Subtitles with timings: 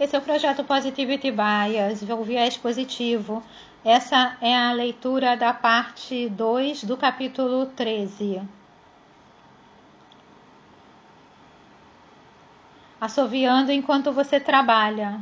[0.00, 3.42] Esse é o projeto Positivity Bias, o viés positivo.
[3.84, 8.40] Essa é a leitura da parte 2 do capítulo 13.
[12.98, 15.20] Assoviando enquanto você trabalha.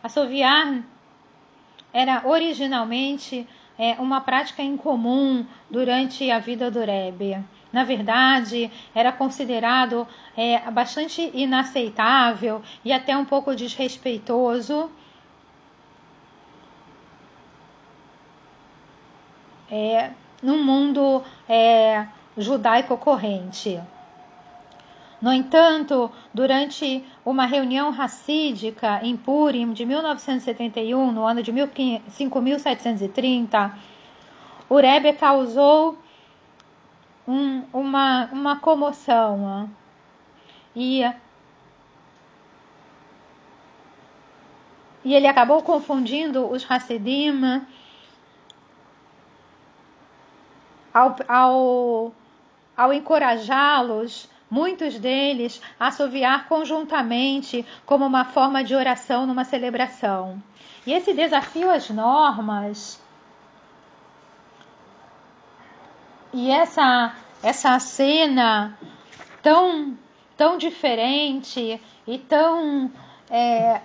[0.00, 0.84] Assoviar
[1.92, 3.44] era originalmente
[3.76, 7.44] é, uma prática incomum durante a vida do Rebbe
[7.76, 14.90] na verdade, era considerado é, bastante inaceitável e até um pouco desrespeitoso.
[19.70, 20.12] É,
[20.42, 22.06] num mundo é,
[22.38, 23.78] judaico corrente.
[25.20, 31.52] No entanto, durante uma reunião racídica em Purim de 1971, no ano de
[32.08, 33.78] 5730,
[34.66, 35.98] o Rebbe causou
[37.26, 39.68] um, uma, uma comoção.
[40.74, 41.02] E,
[45.04, 47.62] e ele acabou confundindo os Hassidim
[50.92, 52.12] ao, ao,
[52.76, 60.42] ao encorajá-los muitos deles assoviar conjuntamente como uma forma de oração numa celebração.
[60.86, 63.02] E esse desafio às normas
[66.36, 68.78] E essa essa cena
[69.42, 69.96] tão
[70.36, 72.92] tão diferente e tão
[73.30, 73.80] é,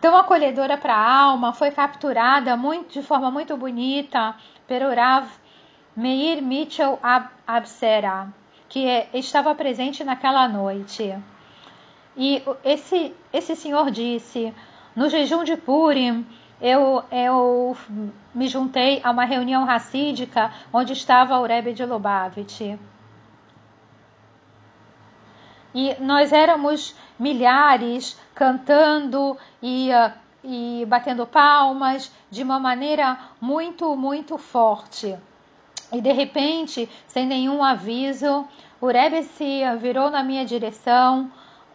[0.00, 4.34] tão acolhedora para a alma foi capturada muito de forma muito bonita
[4.66, 5.28] pelo Rav
[5.94, 6.98] Meir Mitchell
[7.46, 8.32] Absera,
[8.70, 11.14] que é, estava presente naquela noite.
[12.16, 14.54] E esse esse senhor disse:
[14.96, 16.24] no jejum de Purim
[16.60, 17.76] eu, eu
[18.34, 22.78] me juntei a uma reunião racídica onde estava o Rebbe de Lubavitch.
[25.74, 29.90] E nós éramos milhares cantando e,
[30.42, 35.16] e batendo palmas de uma maneira muito, muito forte.
[35.92, 38.46] E de repente, sem nenhum aviso,
[38.80, 41.30] o Rebbe se virou na minha direção,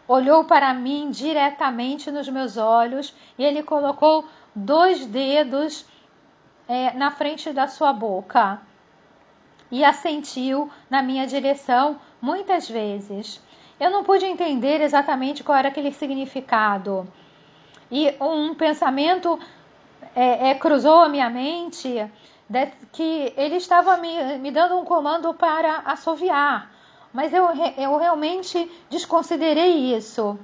[0.06, 4.24] olhou para mim diretamente nos meus olhos e ele colocou
[4.54, 5.86] dois dedos
[6.68, 8.60] é, na frente da sua boca
[9.70, 13.42] e assentiu na minha direção muitas vezes.
[13.78, 17.06] Eu não pude entender exatamente qual era aquele significado.
[17.90, 19.38] E um pensamento
[20.14, 22.08] é, é, cruzou a minha mente
[22.48, 26.70] de, que ele estava me, me dando um comando para assoviar.
[27.12, 30.38] Mas eu, eu realmente desconsiderei isso.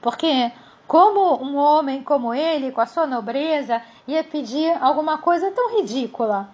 [0.00, 0.52] Porque
[0.86, 6.48] como um homem como ele, com a sua nobreza, ia pedir alguma coisa tão ridícula?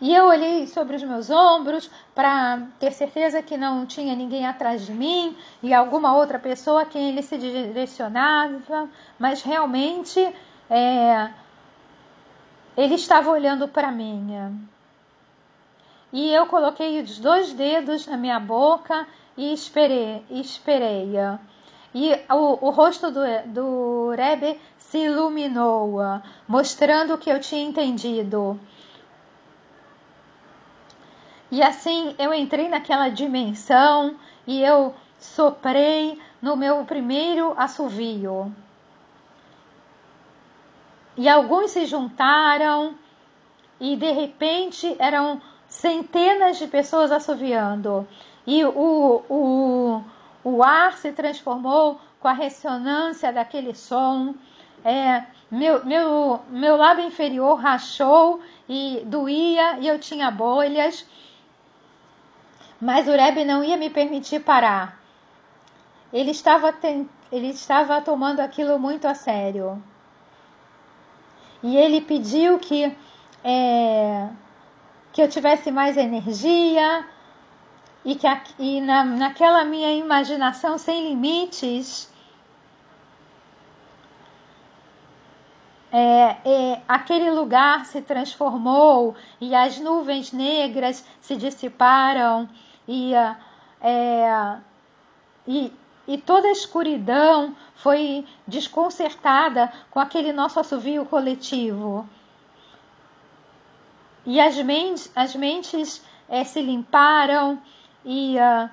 [0.00, 4.84] E eu olhei sobre os meus ombros para ter certeza que não tinha ninguém atrás
[4.84, 10.18] de mim e alguma outra pessoa a quem ele se direcionava, mas realmente
[10.68, 11.30] é,
[12.76, 14.68] ele estava olhando para mim.
[16.12, 20.24] E eu coloquei os dois dedos na minha boca e esperei.
[20.30, 21.12] esperei.
[21.94, 25.98] E o, o rosto do, do Rebbe se iluminou,
[26.48, 28.58] mostrando que eu tinha entendido.
[31.50, 34.16] E assim eu entrei naquela dimensão
[34.46, 38.50] e eu soprei no meu primeiro assovio.
[41.16, 42.94] E alguns se juntaram
[43.78, 48.08] e de repente eram centenas de pessoas assoviando.
[48.46, 50.02] E o, o,
[50.44, 54.34] o ar se transformou com a ressonância daquele som.
[54.84, 61.06] É, meu, meu, meu lábio inferior rachou e doía e eu tinha bolhas.
[62.80, 65.00] Mas o Rebbe não ia me permitir parar.
[66.12, 66.74] Ele estava,
[67.30, 69.82] ele estava tomando aquilo muito a sério.
[71.62, 72.92] E ele pediu que,
[73.44, 74.28] é,
[75.12, 77.06] que eu tivesse mais energia,
[78.04, 78.26] e que
[78.58, 82.12] e na, naquela minha imaginação sem limites
[85.92, 92.48] é, é, aquele lugar se transformou e as nuvens negras se dissiparam
[92.88, 94.56] e, é,
[95.46, 95.70] e,
[96.08, 102.08] e toda a escuridão foi desconcertada com aquele nosso assovio coletivo.
[104.24, 107.60] E as mentes, as mentes é, se limparam
[108.04, 108.70] ia.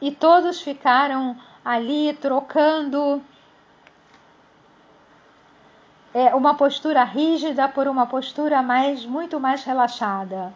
[0.00, 3.22] E todos ficaram ali trocando
[6.14, 10.52] é, uma postura rígida por uma postura mais muito mais relaxada.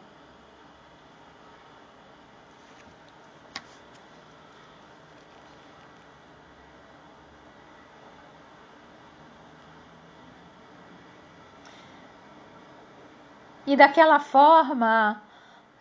[13.66, 15.22] E daquela forma,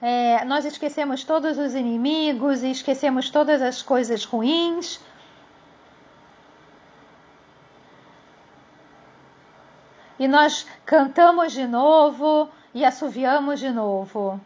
[0.01, 4.99] é, nós esquecemos todos os inimigos e esquecemos todas as coisas ruins.
[10.17, 14.39] E nós cantamos de novo e assoviamos de novo.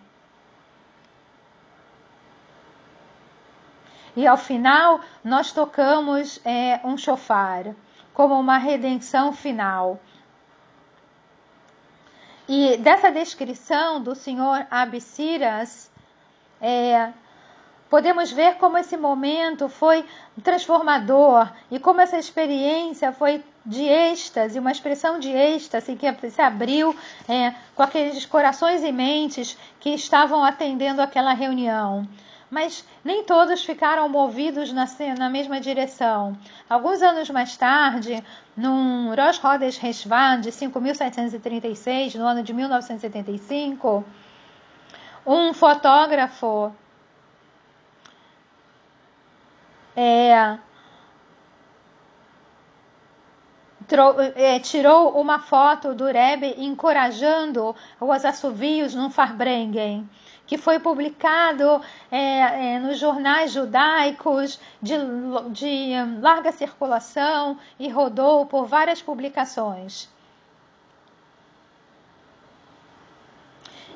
[4.15, 7.75] E ao final, nós tocamos é, um chofar
[8.13, 9.99] como uma redenção final.
[12.55, 15.89] E dessa descrição do senhor Absiras,
[16.61, 17.11] é,
[17.89, 20.05] podemos ver como esse momento foi
[20.43, 26.95] transformador e como essa experiência foi de êxtase, uma expressão de êxtase que se abriu
[27.27, 32.07] é, com aqueles corações e mentes que estavam atendendo aquela reunião
[32.53, 34.85] mas nem todos ficaram movidos na,
[35.17, 36.37] na mesma direção.
[36.69, 38.23] Alguns anos mais tarde,
[38.55, 44.05] num Rosh Chodesh Reshvan de 5.736, no ano de 1975,
[45.25, 46.71] um fotógrafo
[49.97, 50.59] é,
[54.35, 60.07] é, tirou uma foto do Rebbe encorajando os assovios num Farbrengen
[60.53, 64.93] que foi publicado é, é, nos jornais judaicos de,
[65.49, 70.07] de larga circulação e rodou por várias publicações.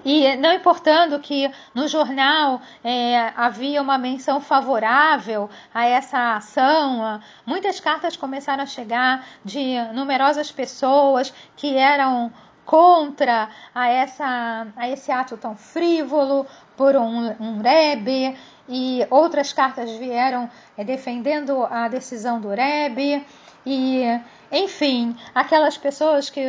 [0.04, 7.80] E não importando que no jornal é, havia uma menção favorável a essa ação, muitas
[7.80, 12.34] cartas começaram a chegar de numerosas pessoas que eram
[12.68, 18.38] contra a, essa, a esse ato tão frívolo por um, um Rebbe,
[18.68, 23.26] e outras cartas vieram é, defendendo a decisão do Rebbe,
[23.66, 24.04] e
[24.52, 26.42] enfim, aquelas pessoas que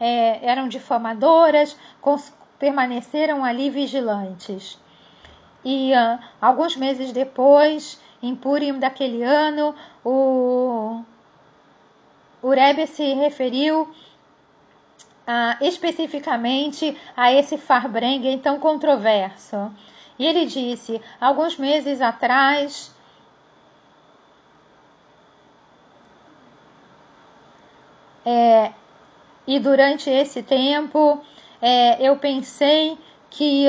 [0.00, 1.76] é, eram difamadoras
[2.58, 4.76] permaneceram ali vigilantes.
[5.64, 9.74] E uh, alguns meses depois, em Purim daquele ano,
[10.04, 11.02] o,
[12.42, 13.88] o Rebbe se referiu
[15.32, 19.72] ah, especificamente a esse Farbrengen tão controverso.
[20.18, 22.92] E ele disse, alguns meses atrás,
[28.26, 28.72] é,
[29.46, 31.24] e durante esse tempo,
[31.62, 32.98] é, eu pensei
[33.30, 33.66] que,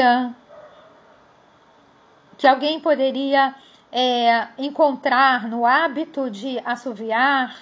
[2.39, 3.53] que alguém poderia
[3.91, 7.55] é, encontrar no hábito de assoviar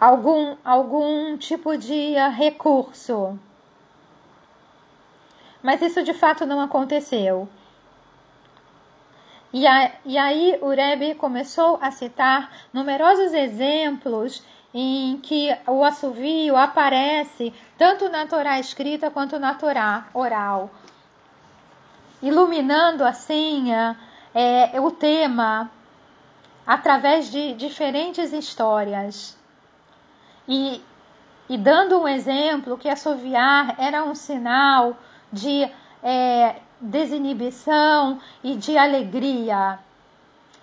[0.00, 3.38] algum, algum tipo de recurso.
[5.62, 7.48] Mas isso de fato não aconteceu.
[9.52, 14.42] E, a, e aí o Rebbe começou a citar numerosos exemplos
[14.74, 20.70] em que o assovio aparece tanto na Torá escrita quanto na Torá oral,
[22.20, 23.72] iluminando assim
[24.34, 25.70] é, o tema
[26.66, 29.35] através de diferentes histórias.
[30.48, 30.82] E,
[31.48, 34.96] e dando um exemplo que assoviar era um sinal
[35.32, 35.68] de
[36.02, 39.78] é, desinibição e de alegria.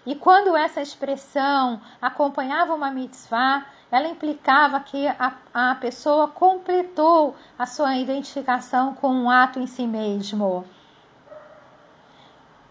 [0.05, 7.65] E quando essa expressão acompanhava uma mitzvah, ela implicava que a, a pessoa completou a
[7.65, 10.65] sua identificação com um ato em si mesmo.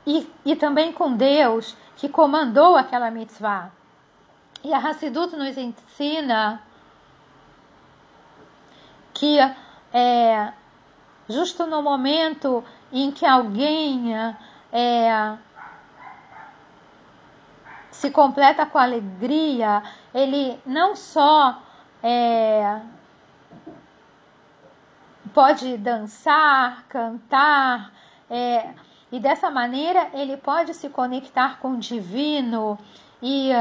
[0.06, 3.70] E, e também com Deus, que comandou aquela mitzvah.
[4.64, 6.60] E a Hassidut nos ensina
[9.22, 9.38] que
[9.92, 10.52] é,
[11.28, 14.12] justo no momento em que alguém
[14.72, 15.36] é,
[17.88, 19.80] se completa com alegria,
[20.12, 21.62] ele não só
[22.02, 22.80] é,
[25.32, 27.92] pode dançar, cantar,
[28.28, 28.70] é,
[29.12, 32.76] e dessa maneira ele pode se conectar com o divino
[33.22, 33.52] e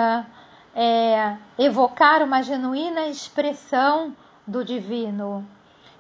[0.74, 4.15] é, evocar uma genuína expressão
[4.46, 5.48] do divino.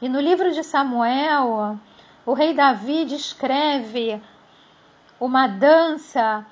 [0.01, 1.79] E no livro de Samuel,
[2.25, 4.21] o rei Davi descreve
[5.19, 6.45] uma dança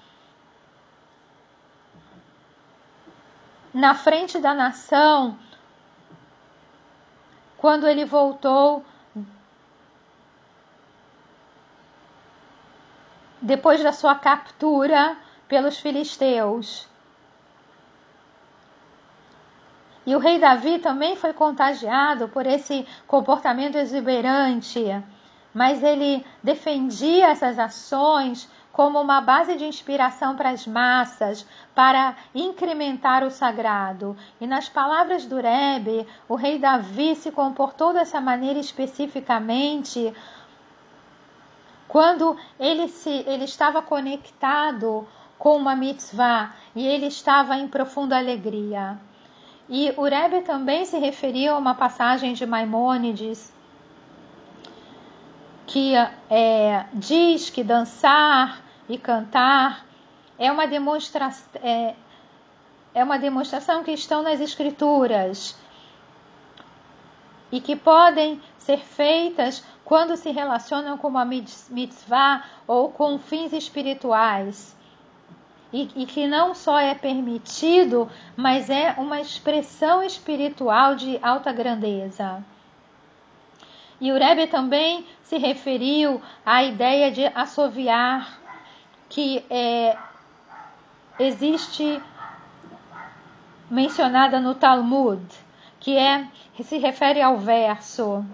[3.74, 5.38] na frente da nação
[7.58, 8.86] quando ele voltou
[13.42, 15.18] depois da sua captura
[15.48, 16.88] pelos filisteus.
[20.10, 24.84] E o rei Davi também foi contagiado por esse comportamento exuberante,
[25.54, 33.24] mas ele defendia essas ações como uma base de inspiração para as massas, para incrementar
[33.24, 34.18] o sagrado.
[34.42, 40.12] E nas palavras do Rebbe, o rei Davi se comportou dessa maneira especificamente
[41.88, 48.98] quando ele, se, ele estava conectado com uma mitzvah e ele estava em profunda alegria.
[49.70, 53.54] E o Rebbe também se referiu a uma passagem de Maimônides
[55.68, 59.86] que é, diz que dançar e cantar
[60.40, 61.30] é uma, demonstra
[61.62, 61.94] é,
[62.96, 65.56] é uma demonstração que estão nas escrituras
[67.52, 74.76] e que podem ser feitas quando se relacionam com uma mitzvah ou com fins espirituais.
[75.72, 82.44] E, e, que não só é permitido, mas é uma expressão espiritual de alta grandeza.
[84.02, 88.40] E o Rebbe também se referiu à ideia de assoviar,
[89.08, 89.96] que é,
[91.20, 92.02] existe
[93.70, 95.22] mencionada no Talmud,
[95.80, 96.28] que é
[96.64, 98.26] se refere ao verso.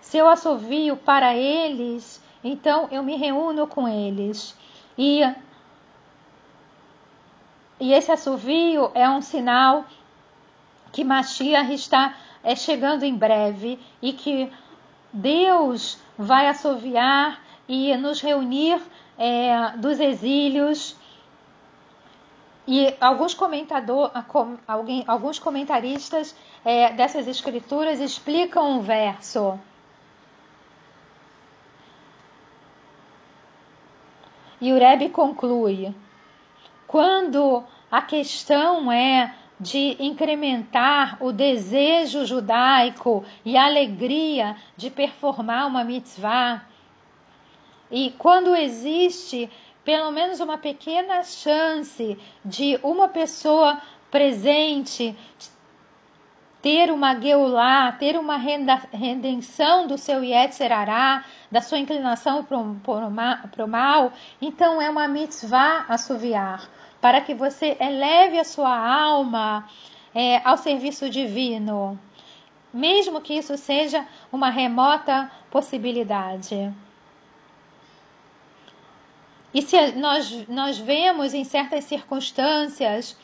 [0.00, 4.56] Se eu assovio para eles, então eu me reúno com eles.
[4.98, 5.22] E,
[7.78, 9.84] e esse assovio é um sinal
[10.92, 14.50] que Mashiach está é chegando em breve e que
[15.12, 18.80] Deus vai assoviar e nos reunir
[19.18, 20.96] é, dos exílios.
[22.68, 24.10] E alguns, comentador,
[24.66, 29.58] alguém, alguns comentaristas é, dessas escrituras explicam um verso.
[34.60, 35.94] E o Rebbe conclui:
[36.86, 45.82] quando a questão é de incrementar o desejo judaico e a alegria de performar uma
[45.82, 46.62] mitzvah.
[47.90, 49.50] E quando existe
[49.84, 55.16] pelo menos uma pequena chance de uma pessoa presente
[56.66, 64.12] ter uma geulá, ter uma redenção do seu Yetzerará, da sua inclinação para o mal,
[64.42, 66.68] então é uma mitzvah assoviar
[67.00, 69.64] para que você eleve a sua alma
[70.12, 71.96] é, ao serviço divino,
[72.74, 76.74] mesmo que isso seja uma remota possibilidade.
[79.54, 83.16] E se nós, nós vemos em certas circunstâncias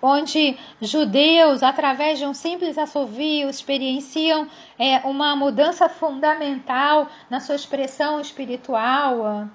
[0.00, 4.46] onde judeus, através de um simples assovio, experienciam
[4.78, 9.48] é, uma mudança fundamental na sua expressão espiritual,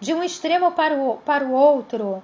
[0.00, 2.22] de um extremo para o, para o outro.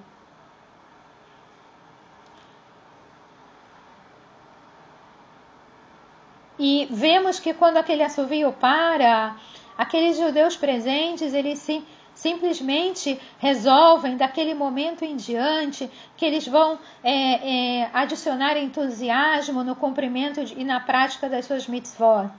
[6.59, 9.37] E vemos que quando aquele assovio para,
[9.77, 11.85] aqueles judeus presentes, eles se,
[12.19, 20.41] simplesmente resolvem daquele momento em diante que eles vão é, é, adicionar entusiasmo no cumprimento
[20.41, 22.33] e na prática das suas mitzvot.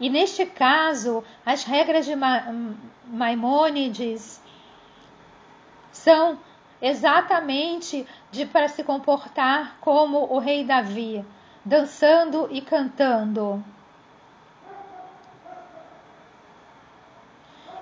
[0.00, 2.14] E neste caso, as regras de
[3.06, 4.42] Maimônides
[5.92, 6.36] são
[6.80, 11.24] exatamente de para se comportar como o rei Davi,
[11.64, 13.64] dançando e cantando.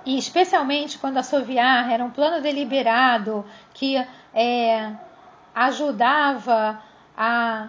[0.05, 3.97] E especialmente quando assoviar era um plano deliberado que
[4.35, 4.93] é,
[5.55, 6.83] ajudava
[7.17, 7.69] a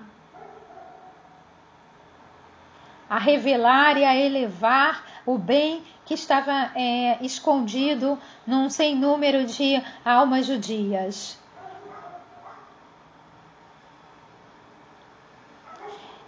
[3.10, 9.84] a revelar e a elevar o bem que estava é, escondido num sem número de
[10.06, 11.38] almas judias.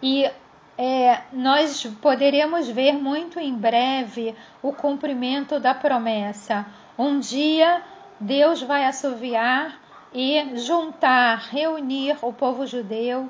[0.02, 0.30] E
[0.78, 6.66] é, nós poderemos ver muito em breve o cumprimento da promessa.
[6.98, 7.82] Um dia
[8.20, 9.80] Deus vai assoviar
[10.14, 13.30] e juntar, reunir o povo judeu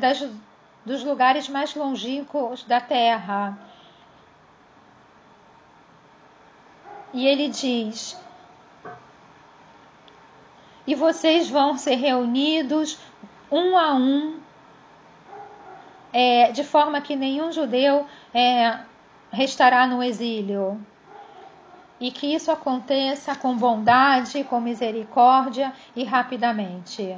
[0.00, 0.26] das
[0.84, 3.58] dos lugares mais longínquos da terra.
[7.12, 8.18] E ele diz:
[10.86, 12.98] E vocês vão ser reunidos
[13.50, 14.40] um a um,
[16.12, 18.78] é, de forma que nenhum judeu é,
[19.30, 20.80] restará no exílio.
[21.98, 27.16] E que isso aconteça com bondade, com misericórdia e rapidamente.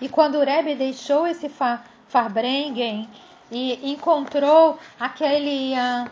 [0.00, 3.08] E quando o Rebbe deixou esse, fa Farbrengen
[3.52, 6.10] e encontrou aquele, uh,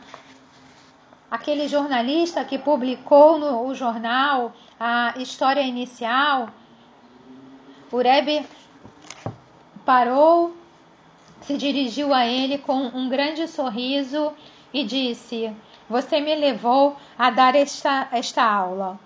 [1.31, 6.51] aquele jornalista que publicou no jornal a história inicial.
[7.91, 8.47] O Rebbe
[9.85, 10.55] parou,
[11.41, 14.33] se dirigiu a ele com um grande sorriso
[14.73, 15.55] e disse:
[15.89, 18.99] Você me levou a dar esta, esta aula.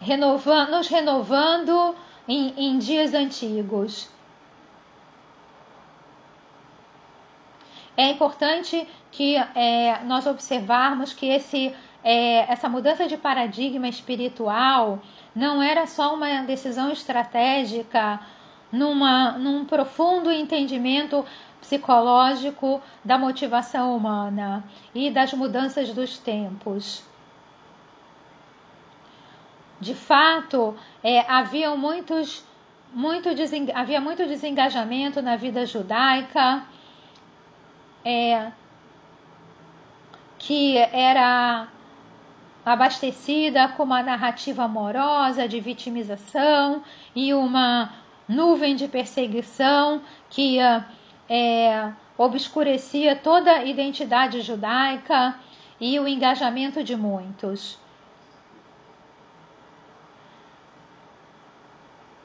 [0.00, 1.94] Renovando, nos renovando
[2.26, 4.08] em, em dias antigos.
[7.96, 15.00] É importante que é, nós observarmos que esse, é, essa mudança de paradigma espiritual
[15.34, 18.20] não era só uma decisão estratégica
[18.70, 21.24] numa, num profundo entendimento
[21.60, 27.02] psicológico da motivação humana e das mudanças dos tempos.
[29.80, 32.44] De fato, é, havia, muitos,
[32.92, 33.28] muito
[33.74, 36.64] havia muito desengajamento na vida judaica
[38.04, 38.50] é,
[40.38, 41.68] que era
[42.72, 46.82] abastecida com uma narrativa amorosa de vitimização
[47.14, 47.92] e uma
[48.28, 55.34] nuvem de perseguição que é, obscurecia toda a identidade judaica
[55.80, 57.78] e o engajamento de muitos.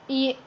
[0.09, 0.37] E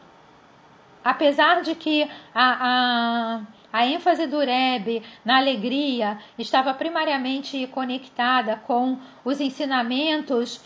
[1.03, 2.03] apesar de que
[2.35, 3.41] a, a
[3.73, 10.61] a ênfase do Rebbe na alegria estava primariamente conectada com os ensinamentos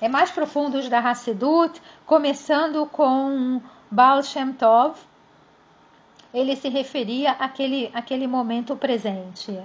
[0.00, 4.98] é, mais profundos da Hassidut, começando com Baal Shem Tov.
[6.34, 9.58] Ele se referia àquele, àquele momento presente.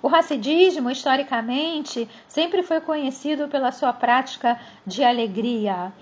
[0.00, 5.92] O racidismo, historicamente, sempre foi conhecido pela sua prática de alegria.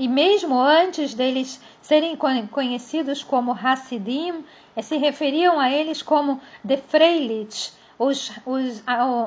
[0.00, 4.42] E mesmo antes deles serem conhecidos como Hassidim,
[4.74, 8.82] eh, se referiam a eles como de Freilich, os, os,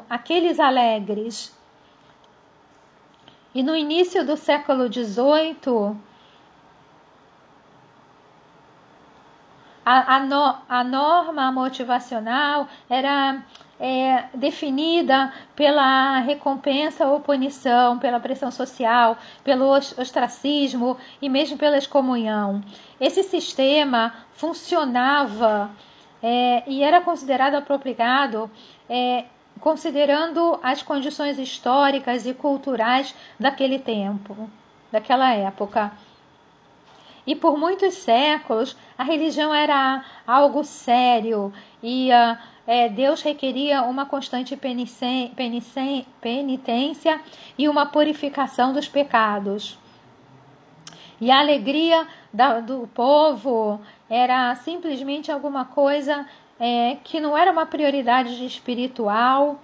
[0.10, 1.56] aqueles alegres.
[3.54, 5.96] E no início do século XVIII,
[9.86, 13.44] a, a, no, a norma motivacional era
[13.80, 22.64] é, definida pela recompensa ou punição, pela pressão social, pelo ostracismo e mesmo pela excomunhão.
[23.00, 25.70] Esse sistema funcionava
[26.22, 28.50] é, e era considerado apropriado
[28.90, 29.26] é,
[29.60, 34.50] considerando as condições históricas e culturais daquele tempo,
[34.92, 35.92] daquela época.
[37.26, 44.06] E por muitos séculos a religião era algo sério e uh, é, Deus requeria uma
[44.06, 44.58] constante
[46.22, 47.22] penitência
[47.58, 49.78] e uma purificação dos pecados.
[51.20, 56.26] E a alegria da, do povo era simplesmente alguma coisa
[56.60, 59.60] é, que não era uma prioridade espiritual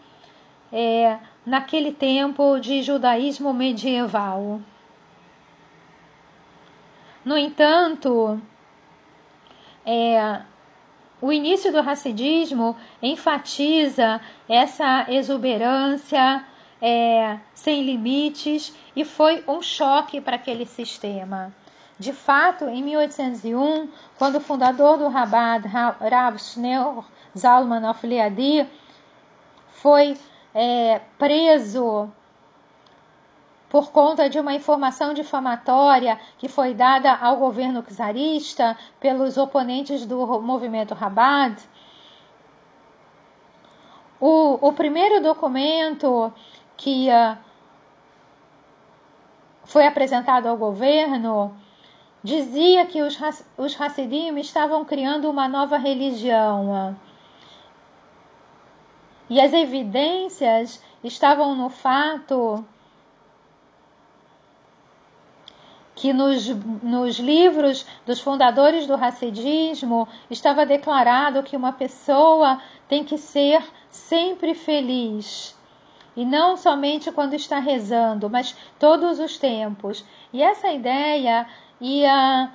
[0.72, 4.60] é, naquele tempo de judaísmo medieval.
[7.30, 8.42] No entanto,
[9.86, 10.42] é,
[11.22, 16.44] o início do racidismo enfatiza essa exuberância
[16.82, 21.54] é, sem limites e foi um choque para aquele sistema.
[22.00, 27.06] De fato, em 1801, quando o fundador do Rabad, Rav Shneur
[27.38, 28.68] Zalman of Liadi,
[29.68, 30.18] foi
[30.56, 32.12] é, preso
[33.70, 40.42] por conta de uma informação difamatória que foi dada ao governo czarista pelos oponentes do
[40.42, 41.62] movimento Rabat.
[44.20, 46.34] O, o primeiro documento
[46.76, 47.38] que uh,
[49.64, 51.56] foi apresentado ao governo
[52.24, 53.18] dizia que os,
[53.56, 56.98] os Hassidim estavam criando uma nova religião.
[59.30, 62.66] E as evidências estavam no fato
[66.00, 66.48] que nos,
[66.82, 74.54] nos livros dos fundadores do racidismo estava declarado que uma pessoa tem que ser sempre
[74.56, 75.58] feliz.
[76.16, 80.06] E não somente quando está rezando, mas todos os tempos.
[80.32, 81.46] E essa ideia
[81.82, 82.50] ia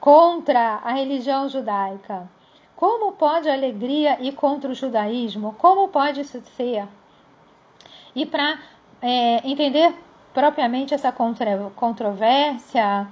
[0.00, 2.28] contra a religião judaica.
[2.74, 5.54] Como pode a alegria ir contra o judaísmo?
[5.58, 6.88] Como pode isso ser?
[8.16, 8.58] E para
[9.00, 9.94] é, entender
[10.32, 13.08] propriamente essa controvérsia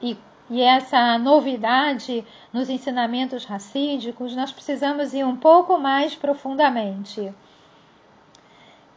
[0.00, 0.16] e,
[0.48, 7.32] e essa novidade nos ensinamentos racídicos, nós precisamos ir um pouco mais profundamente.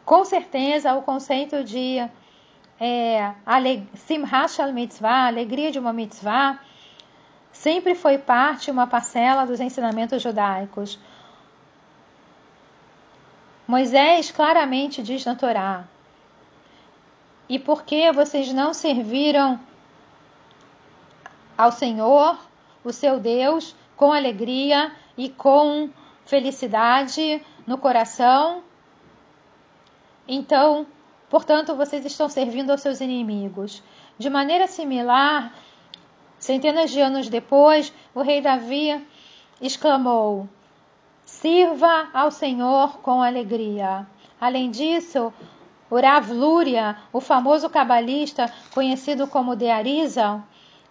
[0.06, 1.98] Com certeza, o conceito de
[2.80, 3.34] é,
[3.96, 6.60] Simha Shal Mitzvah, alegria de uma mitzvah,
[7.52, 11.00] sempre foi parte, uma parcela dos ensinamentos judaicos.
[13.68, 15.86] Moisés claramente diz na Torá:
[17.52, 19.60] E por que vocês não serviram
[21.58, 22.40] ao Senhor,
[22.82, 25.90] o seu Deus, com alegria e com
[26.24, 28.64] felicidade no coração?
[30.26, 30.88] Então,
[31.30, 33.84] portanto, vocês estão servindo aos seus inimigos.
[34.18, 35.54] De maneira similar,
[36.40, 39.06] centenas de anos depois, o rei Davi
[39.62, 40.48] exclamou:
[41.26, 44.08] Sirva ao Senhor com alegria.
[44.40, 45.34] Além disso,
[45.92, 50.42] Urav Lúria, o famoso cabalista conhecido como Dearizal,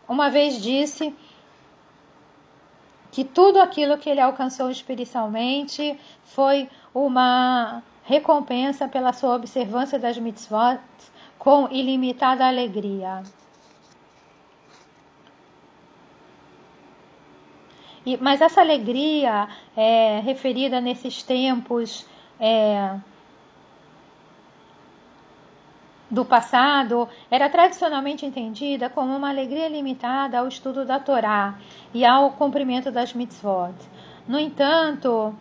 [0.07, 1.15] uma vez disse
[3.11, 10.81] que tudo aquilo que ele alcançou espiritualmente foi uma recompensa pela sua observância das mitzvot
[11.39, 13.23] com ilimitada alegria.
[18.05, 22.07] E, mas essa alegria é, referida nesses tempos
[22.39, 22.99] é,
[26.11, 31.55] do passado era tradicionalmente entendida como uma alegria limitada ao estudo da Torá
[31.95, 33.75] e ao cumprimento das mitzvot.
[34.27, 35.35] No entanto,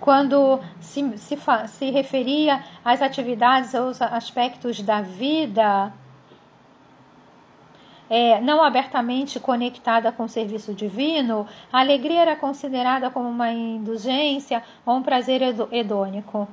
[0.00, 5.92] quando se, se, se referia às atividades, aos aspectos da vida,
[8.08, 14.64] é, não abertamente conectada com o serviço divino, a alegria era considerada como uma indulgência
[14.84, 16.48] ou um prazer hedônico.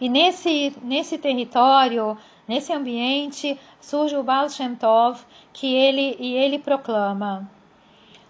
[0.00, 5.20] E nesse, nesse território, nesse ambiente, surge o Baal Shem Tov,
[5.52, 7.48] que ele, e ele proclama: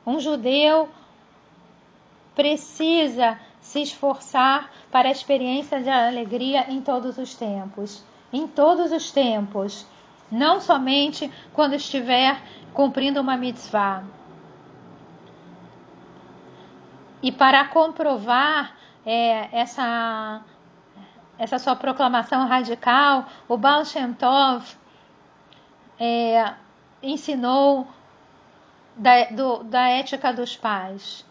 [0.06, 0.88] um judeu
[2.34, 8.04] precisa se esforçar para a experiência de alegria em todos os tempos.
[8.32, 9.86] Em todos os tempos
[10.30, 12.40] não somente quando estiver
[12.72, 14.02] cumprindo uma mitzvah.
[17.22, 20.42] E para comprovar é, essa,
[21.38, 24.64] essa sua proclamação radical, o Baal Shem Tov
[25.98, 26.54] é,
[27.02, 27.86] ensinou
[28.96, 31.24] da, do, da ética dos pais.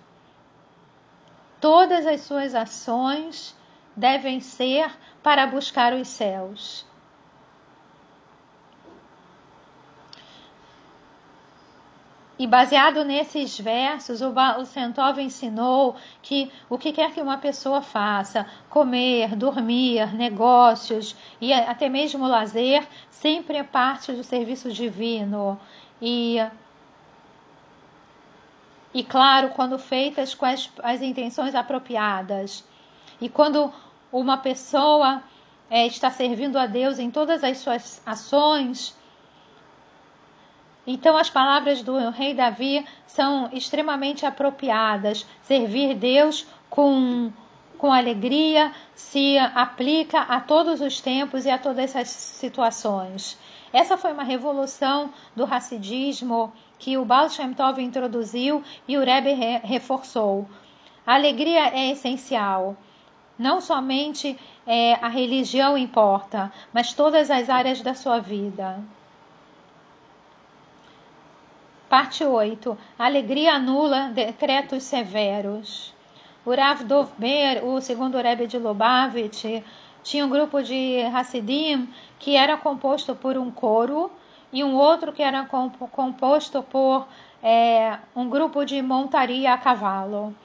[1.59, 3.55] Todas as suas ações
[3.95, 6.85] devem ser para buscar os céus.
[12.37, 17.81] E baseado nesses versos, o, o Sentov ensinou que o que quer que uma pessoa
[17.81, 25.59] faça, comer, dormir, negócios e até mesmo lazer, sempre é parte do serviço divino.
[26.01, 26.37] E,
[28.93, 32.63] e claro, quando feitas com as, as intenções apropriadas.
[33.21, 33.71] E quando
[34.11, 35.21] uma pessoa
[35.69, 38.95] é, está servindo a Deus em todas as suas ações,
[40.85, 45.25] então, as palavras do rei Davi são extremamente apropriadas.
[45.41, 47.31] Servir Deus com,
[47.77, 53.37] com alegria se aplica a todos os tempos e a todas as situações.
[53.71, 59.31] Essa foi uma revolução do racidismo que o Baal Shem Tov introduziu e o Rebbe
[59.31, 60.47] re reforçou.
[61.07, 62.75] A alegria é essencial.
[63.39, 68.79] Não somente é, a religião importa, mas todas as áreas da sua vida.
[71.93, 72.75] Parte 8.
[72.97, 75.93] Alegria anula decretos severos.
[76.43, 79.63] O Rav Dovber, o segundo Rebbe de Lubavitch,
[80.01, 84.09] tinha um grupo de Hassidim que era composto por um coro
[84.51, 87.07] e um outro que era composto por
[87.43, 90.35] é, um grupo de montaria a cavalo.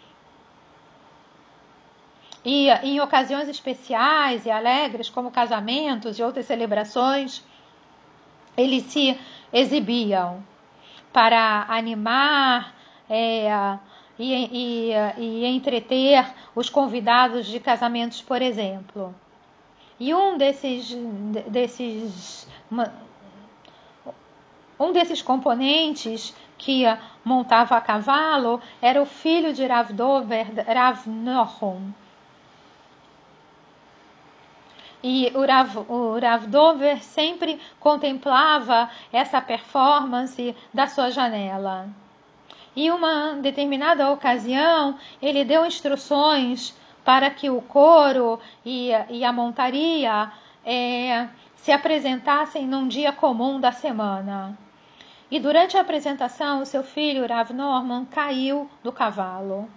[2.44, 7.42] E em ocasiões especiais e alegres, como casamentos e outras celebrações,
[8.54, 9.18] eles se
[9.50, 10.44] exibiam
[11.12, 12.74] para animar
[13.08, 13.78] é,
[14.18, 19.14] e, e, e entreter os convidados de casamentos, por exemplo.
[20.00, 20.94] E um desses,
[21.48, 22.46] desses
[24.78, 26.84] um desses componentes que
[27.24, 31.92] montava a cavalo era o filho de Rav Dover, Rav Nohum.
[35.02, 41.88] E o Rav, Dover sempre contemplava essa performance da sua janela.
[42.74, 50.30] E uma determinada ocasião, ele deu instruções para que o coro e, e a montaria
[50.64, 54.56] é, se apresentassem num dia comum da semana.
[55.30, 59.68] E durante a apresentação, o seu filho, Rav Norman, caiu do cavalo.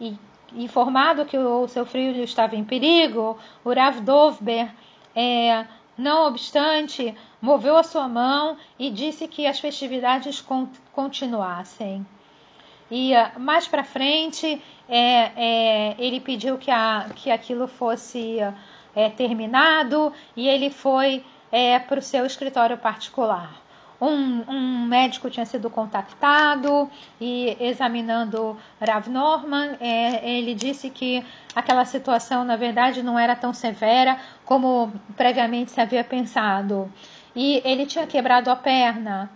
[0.00, 0.16] E
[0.54, 4.70] informado que o seu filho estava em perigo, o Rav Dovber,
[5.14, 10.44] é, não obstante, moveu a sua mão e disse que as festividades
[10.92, 12.06] continuassem.
[12.90, 18.38] E uh, mais para frente, é, é, ele pediu que, a, que aquilo fosse
[18.94, 23.67] é, terminado e ele foi é, para o seu escritório particular.
[24.00, 26.88] Um, um, médico tinha sido contactado
[27.20, 33.52] e examinando Rav Norman, é, ele disse que aquela situação, na verdade, não era tão
[33.52, 36.88] severa como previamente se havia pensado.
[37.34, 39.30] E ele tinha quebrado a perna.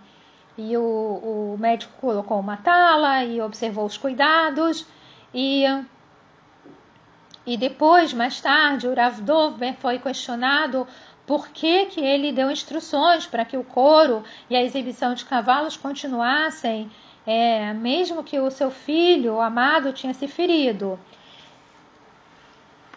[0.57, 4.85] E o, o médico colocou uma tala e observou os cuidados.
[5.33, 5.65] E,
[7.45, 10.87] e depois, mais tarde, o Rav Dovber foi questionado
[11.25, 15.77] por que, que ele deu instruções para que o coro e a exibição de cavalos
[15.77, 16.91] continuassem,
[17.25, 20.99] é, mesmo que o seu filho, o amado, tinha se ferido.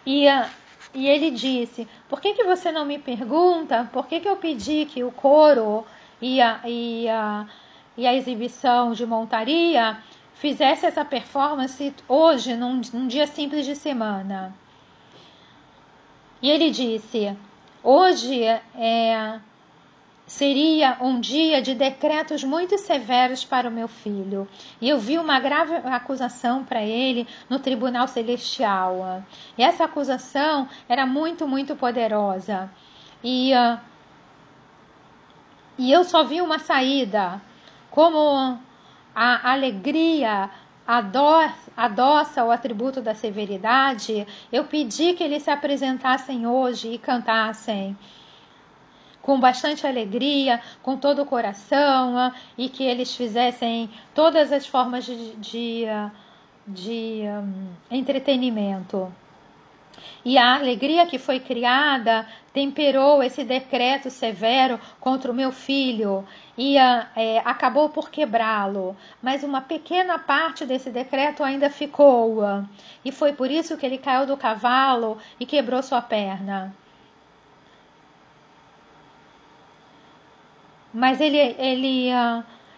[0.05, 0.25] E,
[0.93, 4.85] e ele disse: Por que, que você não me pergunta por que, que eu pedi
[4.85, 5.85] que o coro
[6.21, 7.45] e a, e a,
[7.95, 9.97] e a exibição de montaria
[10.33, 14.53] fizesse essa performance hoje, num, num dia simples de semana?
[16.41, 17.35] E ele disse:
[17.89, 19.39] Hoje é,
[20.25, 24.45] seria um dia de decretos muito severos para o meu filho.
[24.81, 29.23] E eu vi uma grave acusação para ele no tribunal celestial.
[29.57, 32.69] E essa acusação era muito, muito poderosa.
[33.23, 33.79] E, uh,
[35.77, 37.41] e eu só vi uma saída.
[37.89, 38.59] Como
[39.15, 40.49] a alegria
[40.87, 47.97] adoça o atributo da severidade, eu pedi que eles se apresentassem hoje e cantassem
[49.21, 55.35] com bastante alegria, com todo o coração, e que eles fizessem todas as formas de,
[55.35, 55.85] de,
[56.65, 59.11] de um, entretenimento.
[60.23, 66.25] E a alegria que foi criada temperou esse decreto severo contra o meu filho
[66.57, 68.95] e é, acabou por quebrá-lo.
[69.21, 72.41] Mas uma pequena parte desse decreto ainda ficou.
[73.05, 76.75] E foi por isso que ele caiu do cavalo e quebrou sua perna.
[80.93, 82.09] Mas ele, ele,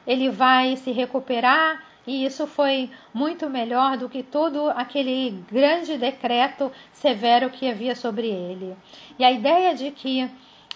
[0.05, 6.71] ele vai se recuperar e isso foi muito melhor do que todo aquele grande decreto
[6.91, 8.75] severo que havia sobre ele.
[9.19, 10.27] E a ideia de que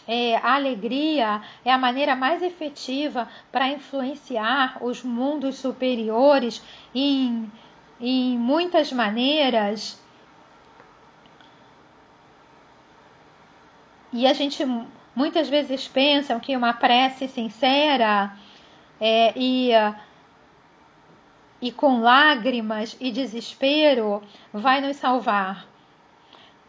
[0.07, 6.61] é, a alegria é a maneira mais efetiva para influenciar os mundos superiores
[6.93, 7.51] em,
[7.99, 9.99] em muitas maneiras.
[14.11, 14.63] E a gente
[15.15, 18.37] muitas vezes pensa que uma prece sincera
[19.01, 19.71] é, e,
[21.63, 24.21] e com lágrimas e desespero
[24.51, 25.65] vai nos salvar.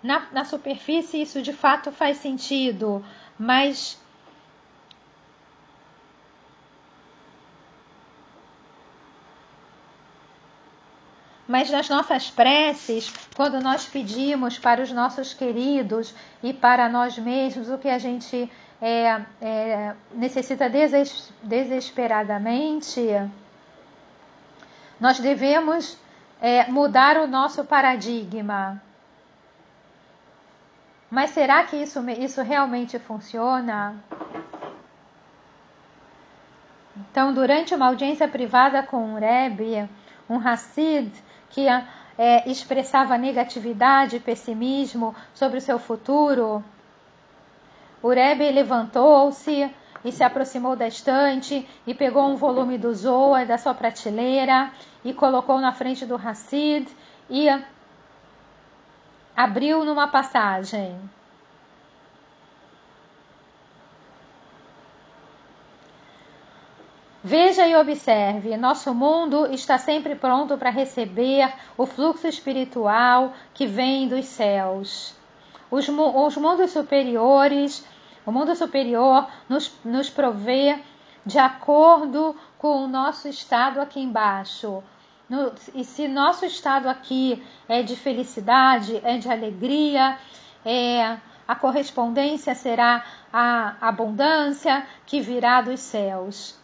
[0.01, 3.05] Na, na superfície, isso de fato faz sentido,
[3.37, 4.01] mas
[11.47, 17.69] Mas nas nossas preces, quando nós pedimos para os nossos queridos e para nós mesmos
[17.69, 23.03] o que a gente é, é, necessita deses, desesperadamente,
[25.01, 25.99] nós devemos
[26.41, 28.83] é, mudar o nosso paradigma.
[31.11, 33.97] Mas será que isso, isso realmente funciona?
[36.97, 39.89] Então, durante uma audiência privada com um Rebbe,
[40.29, 41.13] um Hassid,
[41.51, 46.65] que é, expressava negatividade pessimismo sobre o seu futuro,
[48.03, 49.71] o Rebbe levantou-se
[50.05, 54.71] e se aproximou da estante e pegou um volume do Zohar da sua prateleira
[55.05, 56.87] e colocou na frente do Hassid
[57.31, 57.49] e
[59.37, 60.99] abriu numa passagem.
[67.27, 74.07] Veja e observe: nosso mundo está sempre pronto para receber o fluxo espiritual que vem
[74.07, 75.15] dos céus.
[75.71, 77.83] Os, os mundos superiores,
[78.27, 80.79] o mundo superior nos, nos provê
[81.25, 84.83] de acordo com o nosso estado aqui embaixo.
[85.29, 90.19] No, e se nosso estado aqui é de felicidade, é de alegria,
[90.65, 96.59] é, a correspondência será a abundância que virá dos céus.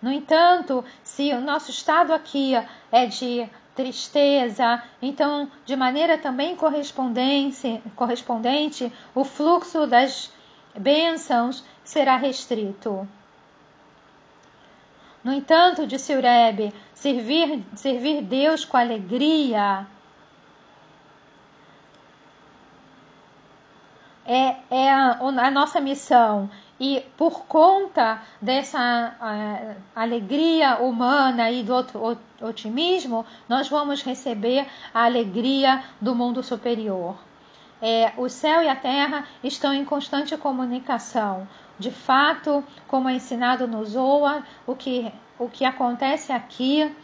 [0.00, 2.54] No entanto, se o nosso estado aqui
[2.90, 10.30] é de tristeza, então, de maneira também correspondente, correspondente o fluxo das
[10.76, 13.08] bênçãos será restrito.
[15.22, 19.86] No entanto, disse o Rebbe, servir, servir Deus com alegria
[24.26, 26.50] é, é a, a nossa missão.
[26.80, 29.14] E por conta dessa
[29.94, 31.74] alegria humana e do
[32.40, 37.16] otimismo, nós vamos receber a alegria do mundo superior.
[37.84, 41.48] É, o céu e a terra estão em constante comunicação.
[41.76, 46.94] De fato, como é ensinado no Zoa, o que, o que acontece aqui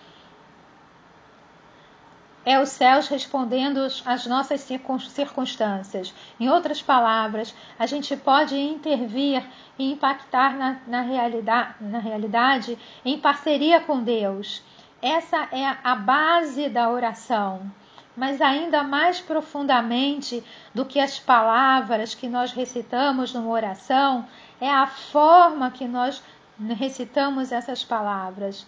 [2.45, 6.15] é os céus respondendo às nossas circunstâncias.
[6.39, 9.45] Em outras palavras, a gente pode intervir
[9.79, 14.63] e impactar na, na, realidade, na realidade em parceria com Deus.
[15.03, 17.71] Essa é a base da oração.
[18.19, 20.43] Mas ainda mais profundamente
[20.75, 24.27] do que as palavras que nós recitamos numa oração,
[24.61, 26.21] é a forma que nós
[26.77, 28.67] recitamos essas palavras.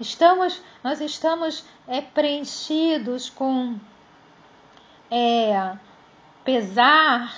[0.00, 3.78] Estamos, nós estamos é, preenchidos com
[5.08, 5.76] é,
[6.42, 7.32] pesar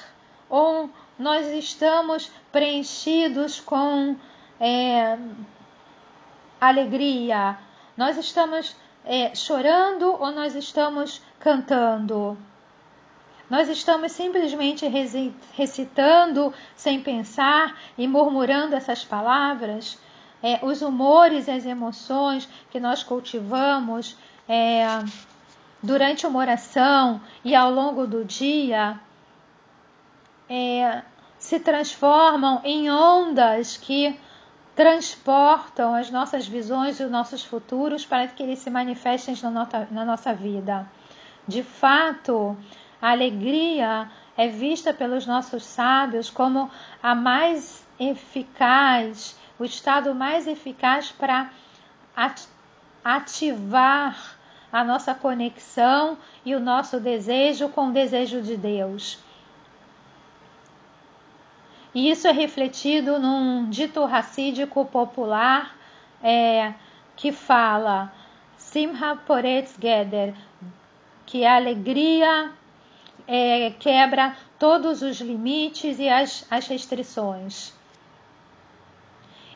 [0.48, 0.88] ou
[1.18, 4.16] nós estamos preenchidos com
[4.58, 5.18] é,
[6.58, 7.58] alegria,
[7.94, 12.38] nós estamos é, chorando ou nós estamos cantando?
[13.50, 14.86] Nós estamos simplesmente
[15.54, 19.98] recitando sem pensar e murmurando essas palavras?
[20.42, 24.16] É, os humores e as emoções que nós cultivamos
[24.48, 24.86] é,
[25.82, 28.98] durante uma oração e ao longo do dia
[30.48, 31.02] é,
[31.38, 34.18] se transformam em ondas que
[34.74, 39.88] transportam as nossas visões e os nossos futuros para que eles se manifestem na nossa,
[39.90, 40.86] na nossa vida.
[41.46, 42.56] De fato,
[43.00, 46.70] a alegria é vista pelos nossos sábios como
[47.02, 51.50] a mais eficaz, o estado mais eficaz para
[53.04, 54.36] ativar
[54.72, 59.18] a nossa conexão e o nosso desejo com o desejo de Deus.
[61.94, 65.76] E isso é refletido num dito racídico popular
[66.22, 66.72] é,
[67.14, 68.10] que fala
[68.56, 70.34] Simha Poretz Geder,
[71.32, 72.52] que a alegria
[73.26, 77.72] é, quebra todos os limites e as, as restrições.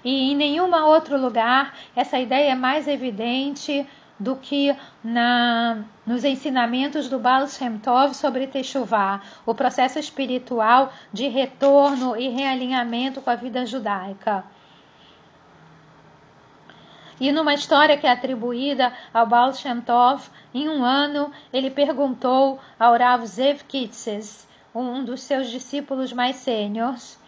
[0.02, 3.86] E em nenhum outro lugar essa ideia é mais evidente
[4.18, 11.28] do que na, nos ensinamentos do Baal Shem Tov sobre Teshuvah, o processo espiritual de
[11.28, 14.42] retorno e realinhamento com a vida judaica.
[17.18, 22.60] E numa história que é atribuída ao Baal Shem Tov, em um ano ele perguntou
[22.78, 27.18] ao Rav Zev Kitzes, um dos seus discípulos mais sêniores,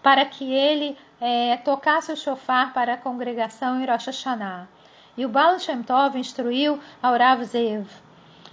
[0.00, 4.68] para que ele é, tocasse o shofar para a congregação em Rosh Hashanah.
[5.16, 7.86] E o Baal Shem Tov instruiu ao Rav Zev.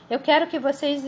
[0.09, 1.03] Eu quero que, vocês,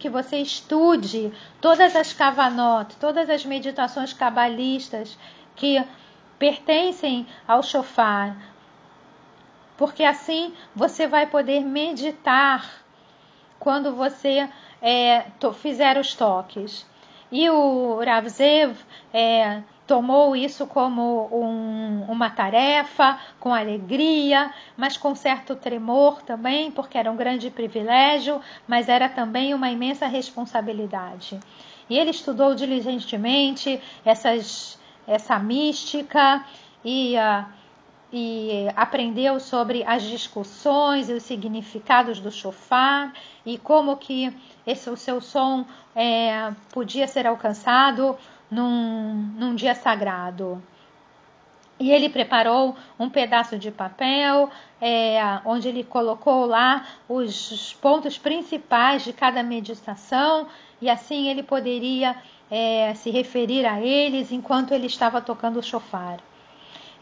[0.00, 5.16] que você estude todas as kavanot, todas as meditações cabalistas
[5.54, 5.80] que
[6.36, 8.36] pertencem ao shofar,
[9.76, 12.84] porque assim você vai poder meditar
[13.58, 14.48] quando você
[14.80, 16.86] é, fizer os toques.
[17.32, 18.76] E o Rav Zev
[19.12, 26.96] é, tomou isso como um, uma tarefa, com alegria, mas com certo tremor também, porque
[26.96, 31.40] era um grande privilégio, mas era também uma imensa responsabilidade.
[31.88, 36.44] E ele estudou diligentemente essas, essa mística
[36.84, 37.44] e, uh,
[38.16, 43.12] e aprendeu sobre as discussões e os significados do chofar
[43.44, 44.32] e como que
[44.64, 48.16] esse, o seu som é, podia ser alcançado
[48.48, 50.62] num, num dia sagrado.
[51.80, 54.48] E ele preparou um pedaço de papel,
[54.80, 60.46] é, onde ele colocou lá os pontos principais de cada meditação,
[60.80, 62.14] e assim ele poderia
[62.48, 66.20] é, se referir a eles enquanto ele estava tocando o chofar.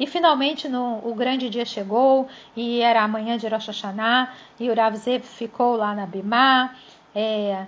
[0.03, 4.69] E finalmente no, o grande dia chegou, e era a manhã de Rosh Hashanah, e
[4.69, 6.75] o Rav ficou lá na Bimá,
[7.15, 7.67] é,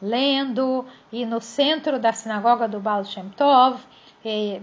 [0.00, 3.78] lendo, e no centro da sinagoga do Baal Shem Tov,
[4.24, 4.62] é,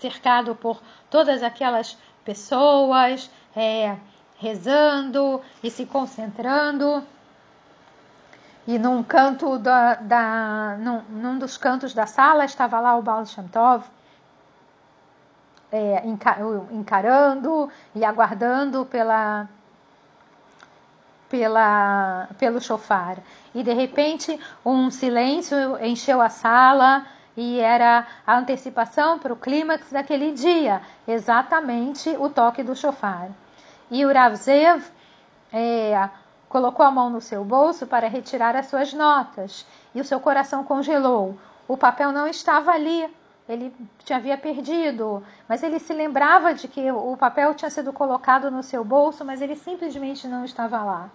[0.00, 0.80] cercado por
[1.10, 3.94] todas aquelas pessoas, é,
[4.38, 7.04] rezando e se concentrando.
[8.66, 13.26] E num canto da, da num, num, dos cantos da sala estava lá o Baal
[13.26, 13.84] Shem Tov,
[15.74, 16.04] é,
[16.70, 19.48] encarando e aguardando pela,
[21.28, 23.18] pela, pelo chofar.
[23.52, 27.04] E de repente um silêncio encheu a sala
[27.36, 33.30] e era a antecipação para o clímax daquele dia, exatamente o toque do chofar.
[33.90, 34.84] E o Rav Zev
[35.52, 36.08] é,
[36.48, 40.62] colocou a mão no seu bolso para retirar as suas notas e o seu coração
[40.62, 41.36] congelou.
[41.66, 43.10] O papel não estava ali,
[43.48, 43.74] ele
[44.04, 48.62] tinha havia perdido, mas ele se lembrava de que o papel tinha sido colocado no
[48.62, 51.10] seu bolso, mas ele simplesmente não estava lá.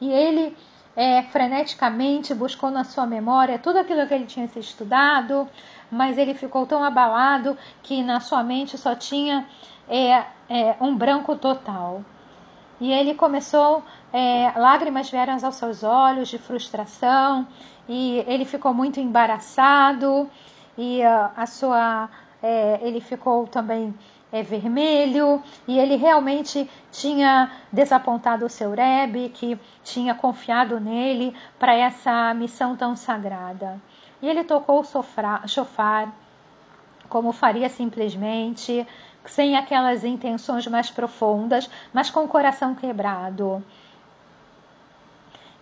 [0.00, 0.56] E ele
[0.96, 5.48] é, freneticamente buscou na sua memória tudo aquilo que ele tinha se estudado,
[5.90, 9.46] mas ele ficou tão abalado que na sua mente só tinha
[9.88, 12.02] é, é, um branco total.
[12.80, 17.46] E ele começou, é, lágrimas vieram aos seus olhos de frustração,
[17.88, 20.28] e ele ficou muito embaraçado
[20.78, 22.08] e a, a sua
[22.40, 23.92] é, ele ficou também
[24.30, 31.74] é, vermelho e ele realmente tinha desapontado o seu Rebbe, que tinha confiado nele para
[31.74, 33.80] essa missão tão sagrada.
[34.22, 36.12] E ele tocou o chofar
[37.08, 38.86] como faria simplesmente,
[39.24, 43.64] sem aquelas intenções mais profundas, mas com o coração quebrado.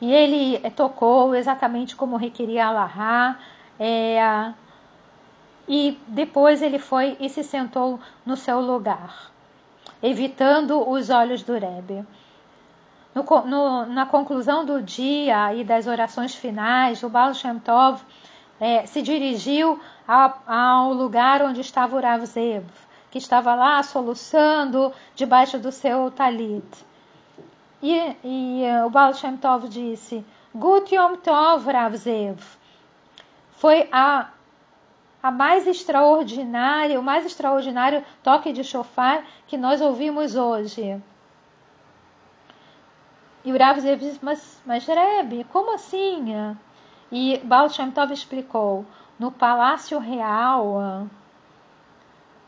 [0.00, 3.38] E ele é, tocou exatamente como requeria Allahá,
[3.78, 4.52] é,
[5.68, 9.30] e depois ele foi e se sentou no seu lugar,
[10.02, 12.06] evitando os olhos do Rebbe.
[13.14, 18.02] No, no, na conclusão do dia e das orações finais, o Baal Shem Tov
[18.60, 22.64] é, se dirigiu ao, ao, lugar onde estava o Rav Zev,
[23.10, 26.64] que estava lá soluçando debaixo do seu talit.
[27.82, 31.94] E, e uh, o Baal Shem Tov disse: Gut Yom Tov, Rav.
[33.52, 34.28] Foi a,
[35.26, 41.02] a mais extraordinária, o mais extraordinário toque de chofar que nós ouvimos hoje.
[43.44, 46.56] E o Rav disse: Mas, mas Rebbe, como assim?
[47.10, 48.86] E Baal Shem Tov explicou:
[49.18, 51.08] No palácio real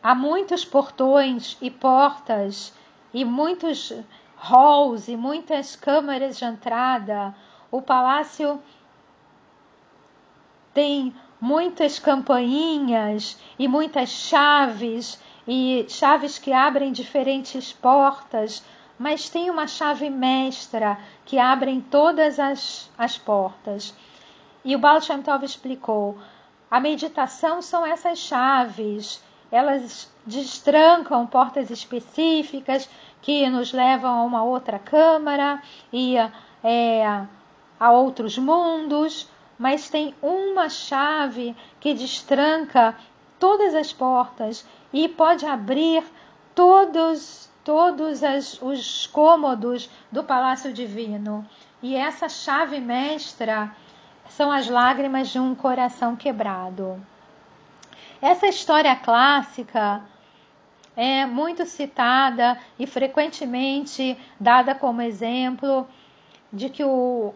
[0.01, 2.73] há muitos portões e portas
[3.13, 3.93] e muitos
[4.37, 7.35] halls e muitas câmaras de entrada.
[7.73, 8.63] O palácio
[10.73, 18.63] tem muitas campainhas e muitas chaves e chaves que abrem diferentes portas,
[18.99, 23.95] mas tem uma chave mestra que abre todas as, as portas.
[24.65, 26.19] E o Baal Shem Tov explicou:
[26.71, 32.89] a meditação são essas chaves, elas destrancam portas específicas
[33.23, 35.63] que nos levam a uma outra câmara
[35.93, 36.17] e
[36.63, 37.25] é,
[37.81, 39.29] a outros mundos,
[39.59, 42.95] mas tem uma chave que destranca
[43.39, 46.05] todas as portas e pode abrir
[46.55, 51.47] todos todos as, os cômodos do palácio divino.
[51.83, 53.71] E essa chave mestra
[54.27, 56.99] são as lágrimas de um coração quebrado.
[58.23, 60.03] Essa história clássica
[60.97, 65.87] é muito citada e frequentemente dada como exemplo
[66.51, 67.35] de que o,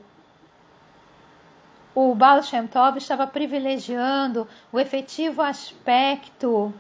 [1.95, 6.73] o Baal Shem Tov estava privilegiando o efetivo aspecto,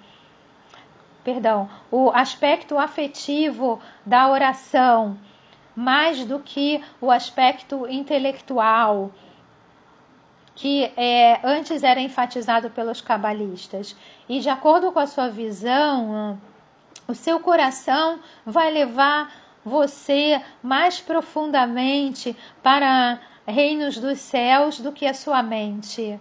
[1.22, 5.18] perdão, o aspecto afetivo da oração,
[5.76, 9.10] mais do que o aspecto intelectual,
[10.54, 13.96] que é, antes era enfatizado pelos cabalistas.
[14.28, 16.38] E de acordo com a sua visão,
[17.08, 19.32] o seu coração vai levar
[19.64, 26.18] você mais profundamente para reinos dos céus do que a sua mente.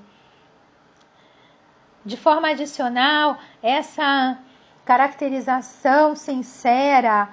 [2.04, 4.38] De forma adicional, essa
[4.84, 7.30] caracterização sincera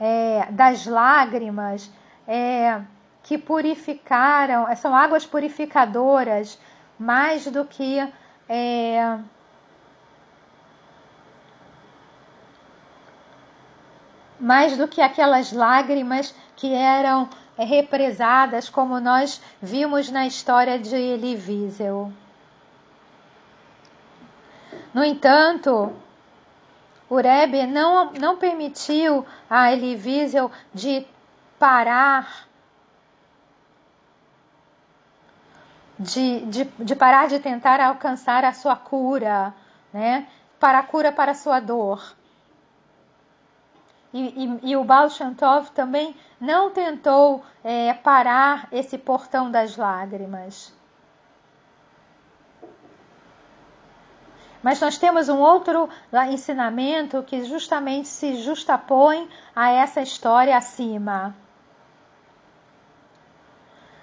[0.00, 1.90] é, das lágrimas
[2.26, 2.80] é,
[3.22, 6.58] que purificaram, são águas purificadoras
[6.98, 7.98] mais do que
[8.48, 9.18] é,
[14.38, 17.28] mais do que aquelas lágrimas que eram
[17.64, 22.12] represadas, como nós vimos na história de Elie Wiesel.
[24.92, 25.92] No entanto,
[27.08, 31.06] o Rebbe não, não permitiu a Elie Wiesel de
[31.58, 32.46] parar
[35.98, 39.54] de, de, de, parar de tentar alcançar a sua cura,
[39.92, 40.26] né?
[40.60, 42.14] para a cura para a sua dor.
[44.16, 50.74] E, e, e o Baal Shantov também não tentou é, parar esse portão das lágrimas.
[54.62, 55.86] Mas nós temos um outro
[56.30, 61.36] ensinamento que justamente se justapõe a essa história acima.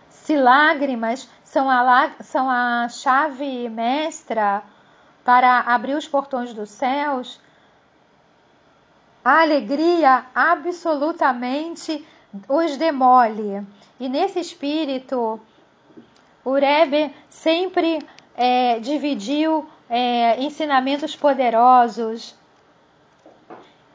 [0.09, 4.61] Se lágrimas são a, são a chave mestra
[5.25, 7.41] para abrir os portões dos céus,
[9.23, 12.05] a alegria absolutamente
[12.47, 13.65] os demole.
[13.99, 15.39] E nesse espírito,
[16.43, 17.99] o Rebbe sempre
[18.35, 22.35] é, dividiu é, ensinamentos poderosos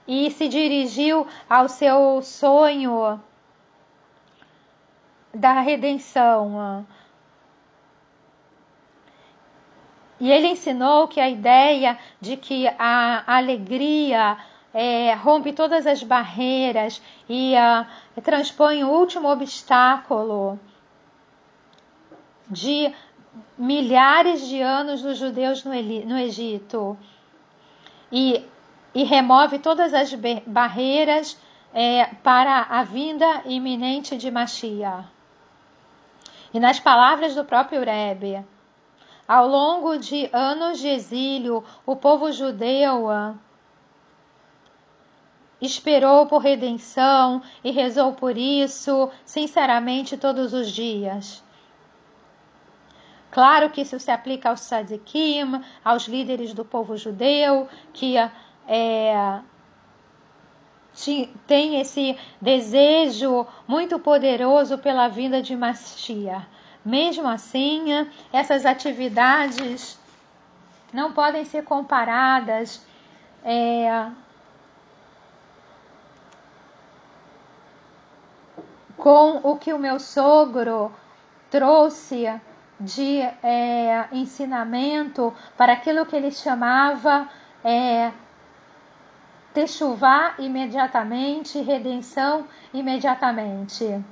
[0.06, 3.20] e se dirigiu ao seu sonho
[5.34, 6.86] da redenção.
[10.20, 14.38] E ele ensinou que a ideia de que a alegria
[14.72, 20.58] é, rompe todas as barreiras e uh, transpõe o último obstáculo
[22.48, 22.92] de
[23.56, 26.98] milhares de anos dos judeus no, no Egito
[28.10, 28.44] e,
[28.94, 30.12] e, remove todas as
[30.46, 31.38] barreiras
[31.74, 35.06] é, para a vinda iminente de Mashiach.
[36.52, 38.42] E nas palavras do próprio Rebbe,
[39.26, 43.34] ao longo de anos de exílio, o povo judeu ah,
[45.60, 51.42] esperou por redenção e rezou por isso, sinceramente, todos os dias.
[53.30, 58.16] Claro que isso se aplica aos tzadikim, aos líderes do povo judeu, que
[58.66, 59.40] é,
[61.46, 66.46] tem esse desejo muito poderoso pela vinda de Mashiach.
[66.84, 67.84] Mesmo assim,
[68.32, 69.98] essas atividades
[70.92, 72.84] não podem ser comparadas
[73.44, 74.06] é,
[78.98, 80.92] com o que o meu sogro
[81.50, 82.26] trouxe
[82.78, 87.28] de é, ensinamento para aquilo que ele chamava
[87.64, 88.12] é,
[89.54, 94.04] techuvá imediatamente, redenção imediatamente.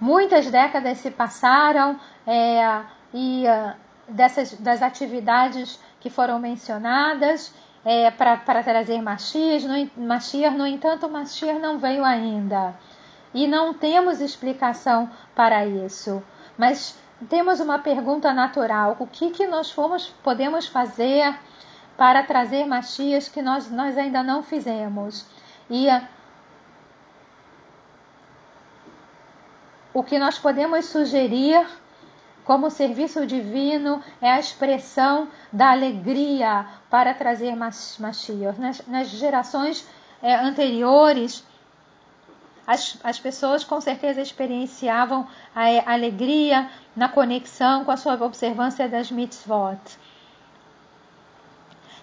[0.00, 3.74] Muitas décadas se passaram é, e uh,
[4.08, 7.52] dessas das atividades que foram mencionadas
[7.84, 9.66] é, para trazer Mashiach.
[9.66, 12.74] No, no entanto, Mashiach não veio ainda.
[13.34, 16.22] E não temos explicação para isso.
[16.56, 21.38] Mas temos uma pergunta natural: o que, que nós fomos, podemos fazer
[21.96, 25.26] para trazer Mashiach que nós, nós ainda não fizemos?
[25.68, 26.02] E uh,
[29.92, 31.66] o que nós podemos sugerir
[32.48, 38.58] como serviço divino é a expressão da alegria para trazer Mashiach.
[38.58, 39.86] Nas, nas gerações
[40.22, 41.44] é, anteriores,
[42.66, 48.88] as, as pessoas com certeza experienciavam a, a alegria na conexão com a sua observância
[48.88, 49.78] das mitzvot.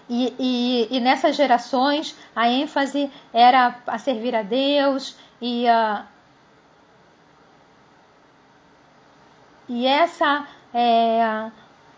[0.08, 6.06] E, e, e, nessas gerações a ênfase era a servir a Deus e a,
[9.68, 11.50] E essa, é,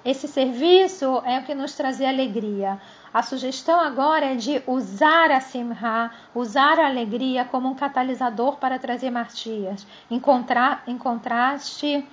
[0.04, 2.80] esse serviço é o que nos trazia alegria.
[3.12, 8.78] A sugestão agora é de usar a simha, usar a alegria como um catalisador para
[8.78, 9.86] trazer martias.
[10.10, 12.06] Em, contra, em contraste,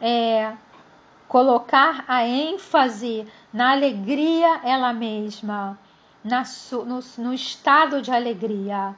[0.00, 0.52] é,
[1.28, 5.78] colocar a ênfase na alegria ela mesma,
[6.24, 6.42] na,
[6.84, 8.94] no, no estado de alegria.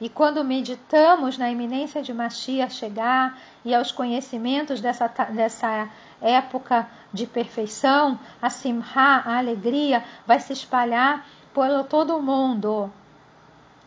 [0.00, 3.36] E quando meditamos na iminência de Mashiach chegar
[3.68, 5.90] e aos conhecimentos dessa, dessa
[6.22, 12.90] época de perfeição, a simha, a alegria, vai se espalhar por todo o mundo.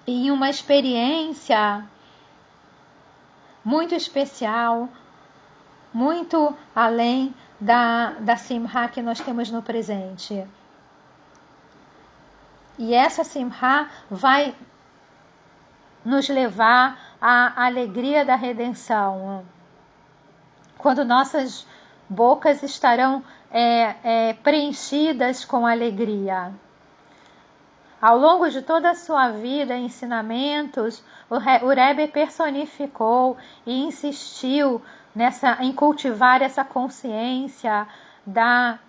[0.05, 1.83] E em uma experiência
[3.65, 4.87] muito especial,
[5.91, 10.47] muito além da, da simha que nós temos no presente.
[12.77, 14.53] E essa simha vai
[16.05, 19.43] nos levar à alegria da redenção.
[20.81, 21.65] Quando nossas
[22.09, 26.51] bocas estarão é, é, preenchidas com alegria.
[28.01, 34.81] Ao longo de toda a sua vida ensinamentos, o Rebbe personificou e insistiu
[35.13, 37.87] nessa, em cultivar essa consciência
[38.25, 38.79] da,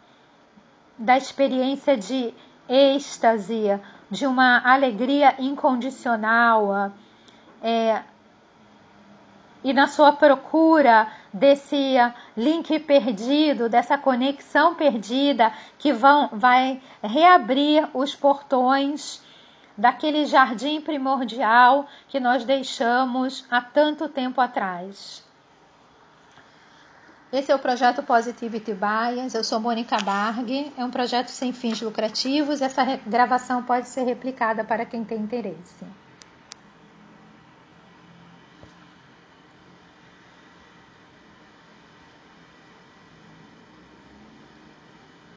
[0.99, 2.33] da experiência de
[2.67, 3.79] êxtase,
[4.11, 6.91] de uma alegria incondicional.
[7.63, 8.03] É,
[9.63, 11.95] e na sua procura desse
[12.37, 19.23] link perdido, dessa conexão perdida que vão, vai reabrir os portões
[19.77, 25.25] daquele jardim primordial que nós deixamos há tanto tempo atrás.
[27.33, 29.33] Esse é o projeto Positivity Bias.
[29.33, 30.71] Eu sou Mônica Barg.
[30.77, 32.61] É um projeto sem fins lucrativos.
[32.61, 36.02] Essa gravação pode ser replicada para quem tem interesse.